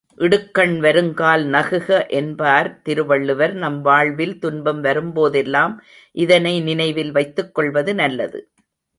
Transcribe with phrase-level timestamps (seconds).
[0.17, 5.75] இடுக்கண் வருங்கால் நகுக என்பார் திருவள்ளுவர் நம் வாழ்வில் துன்பம் வரும்போதெல்லாம்
[6.15, 8.41] இதனை நினைவில் வைத்துக்கொள்வது நல்லது.